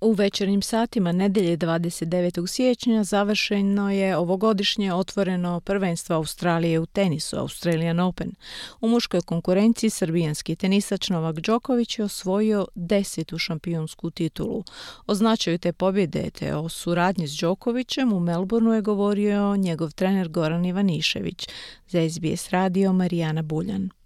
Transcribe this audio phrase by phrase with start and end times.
[0.00, 2.46] U večernjim satima nedelje 29.
[2.46, 8.32] siječnja završeno je ovogodišnje otvoreno prvenstvo Australije u tenisu, Australian Open.
[8.80, 14.64] U muškoj konkurenciji srbijanski tenisač Novak Đoković je osvojio desetu šampionsku titulu.
[15.06, 20.28] O značaju te pobjede te o suradnji s Đokovićem u Melbourneu je govorio njegov trener
[20.28, 21.48] Goran Ivanišević.
[21.88, 23.99] Za SBS radio Marijana Buljan.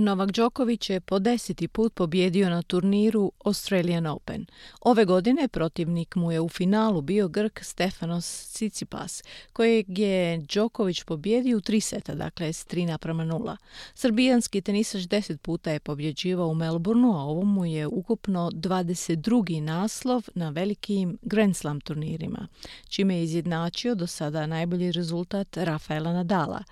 [0.00, 4.46] Novak Đoković je po deseti put pobjedio na turniru Australian Open.
[4.80, 11.58] Ove godine protivnik mu je u finalu bio Grk Stefanos Tsitsipas, kojeg je Đoković pobjedio
[11.58, 13.56] u tri seta, dakle s 3 naprama 0.
[13.94, 19.60] Srbijanski tenisač deset puta je pobjeđivao u Melbourneu, a ovo mu je ukupno 22.
[19.60, 22.48] naslov na velikim Grand Slam turnirima,
[22.88, 26.62] čime je izjednačio do sada najbolji rezultat Rafaela Nadala.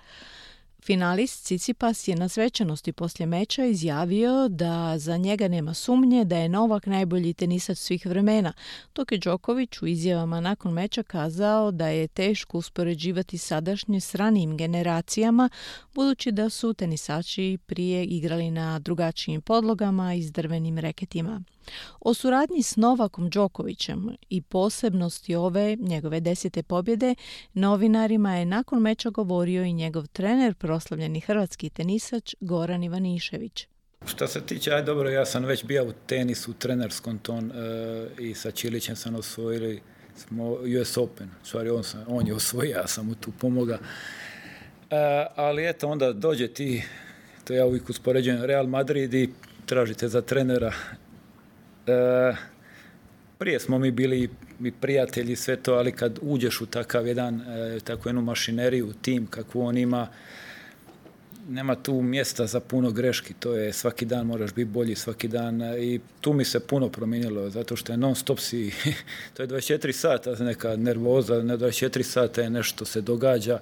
[0.83, 6.49] Finalist Cicipas je na svečanosti poslije meča izjavio da za njega nema sumnje da je
[6.49, 8.53] Novak najbolji tenisač svih vremena,
[8.95, 14.57] dok je Đoković u izjavama nakon meča kazao da je teško uspoređivati sadašnje s ranijim
[14.57, 15.49] generacijama,
[15.93, 21.41] budući da su tenisači prije igrali na drugačijim podlogama i s drvenim reketima.
[21.99, 27.15] O suradnji s Novakom Đokovićem i posebnosti ove njegove desete pobjede
[27.53, 33.67] novinarima je nakon meča govorio i njegov trener, proslavljeni hrvatski tenisač Goran Ivanišević.
[34.05, 38.07] Što se tiče, aj dobro, ja sam već bio u tenisu, u trenerskom ton e,
[38.19, 39.81] i sa Čilićem sam osvojili
[40.15, 41.29] smo US Open.
[41.43, 43.79] Stvari, on, sam, on je osvojio, ja sam mu tu pomoga.
[44.89, 46.83] E, ali eto, onda dođe ti,
[47.43, 49.29] to ja uvijek uspoređujem, Real Madrid i
[49.65, 50.73] tražite za trenera
[53.37, 54.29] prije smo mi bili
[54.63, 59.27] i prijatelji sve to, ali kad uđeš u takav jedan, e, takvu jednu mašineriju, tim
[59.27, 60.07] kakvu on ima,
[61.49, 65.61] nema tu mjesta za puno greški, to je svaki dan moraš biti bolji, svaki dan
[65.61, 68.71] e, i tu mi se puno promijenilo, zato što je non stop si,
[69.33, 73.59] to je 24 sata neka nervoza, ne 24 sata je nešto se događa,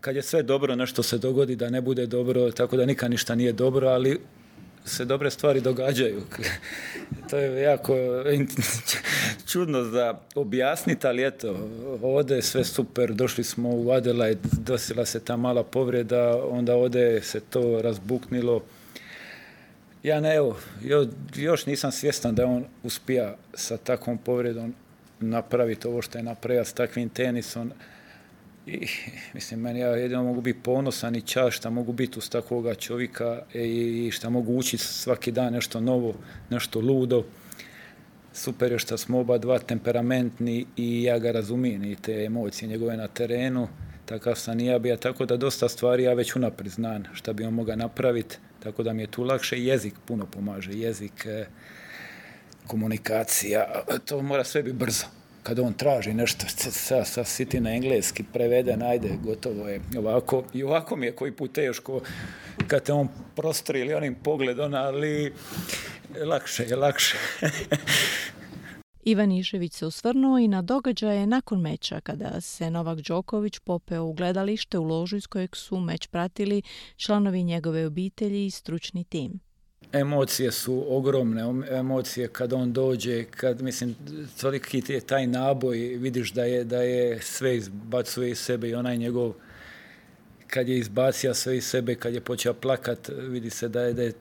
[0.00, 3.34] kad je sve dobro, nešto se dogodi da ne bude dobro, tako da nikad ništa
[3.34, 4.18] nije dobro, ali
[4.84, 6.22] se dobre stvari događaju.
[7.30, 7.96] to je jako
[9.50, 11.68] čudno za objasniti, ali eto,
[12.02, 17.22] ovdje je sve super, došli smo u Adelaide, dosila se ta mala povreda, onda ovdje
[17.22, 18.62] se to razbuknilo.
[20.02, 20.58] Ja ne, evo,
[21.34, 24.74] još nisam svjestan da on uspija sa takvom povredom
[25.20, 27.72] napraviti ovo što je napravio s takvim tenisom.
[28.70, 28.86] I,
[29.34, 33.42] mislim, meni ja jedino mogu biti ponosan i čast šta mogu biti uz takvoga čovjeka
[33.54, 36.14] i šta mogu učiti svaki dan nešto novo,
[36.50, 37.24] nešto ludo.
[38.32, 42.96] Super je što smo oba dva temperamentni i ja ga razumijem i te emocije njegove
[42.96, 43.68] na terenu.
[44.06, 47.44] Takav sam i ja bija, tako da dosta stvari ja već unaprijed znam šta bi
[47.44, 49.58] on mogao napraviti, tako da mi je tu lakše.
[49.58, 51.46] Jezik puno pomaže, jezik, eh,
[52.66, 58.24] komunikacija, to mora sve biti brzo kad on traži nešto sa, sa siti na engleski
[58.32, 60.44] prevede, najde, gotovo je ovako.
[60.52, 62.00] I ovako mi je koji put teško
[62.66, 65.32] kad te on prostri ili onim pogledom, ali
[66.24, 67.16] lakše je, lakše.
[69.04, 74.12] Ivan Išević se osvrnuo i na događaje nakon meča kada se Novak Đoković popeo u
[74.12, 76.62] gledalište u ložu iz kojeg su meč pratili
[76.96, 79.40] članovi njegove obitelji i stručni tim
[79.92, 83.96] emocije su ogromne, emocije kad on dođe, kad, mislim,
[84.40, 88.96] toliki je taj naboj, vidiš da je, da je sve izbacuje iz sebe i onaj
[88.96, 89.32] njegov,
[90.46, 94.02] kad je izbacio sve iz sebe, kad je počeo plakat, vidi se da je, da
[94.02, 94.12] je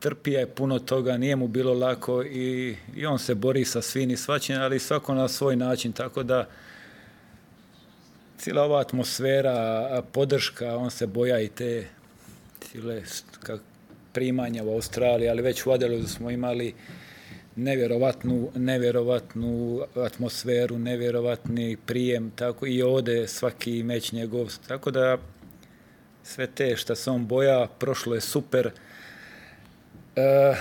[0.00, 4.10] trpija je puno toga, nije mu bilo lako i, i on se bori sa svim
[4.10, 6.48] i svačim, ali svako na svoj način, tako da
[8.38, 11.86] cijela ova atmosfera, podrška, on se boja i te
[12.60, 13.02] cijele,
[13.40, 13.60] kak,
[14.16, 16.74] primanja u Australiji, ali već u Adelaidu smo imali
[17.56, 25.18] nevjerovatnu, nevjerovatnu atmosferu, nevjerovatni prijem, tako i ovdje svaki meć njegov, tako da
[26.22, 28.70] sve te što se on boja, prošlo je super.
[30.16, 30.54] E,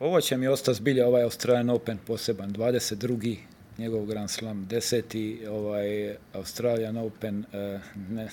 [0.00, 3.36] ovo će mi ostati zbilja ovaj Australian Open poseban, 22.
[3.78, 5.48] njegov Grand Slam, 10.
[5.48, 7.78] ovaj Australian Open e,
[8.10, 8.28] ne,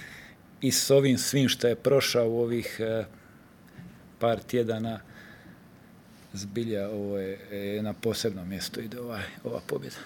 [0.68, 3.04] i s ovim svim što je prošao u ovih e,
[4.18, 5.00] par tjedana
[6.32, 9.96] zbilja ovo je, na posebno mjesto ide ovaj, ova pobjeda.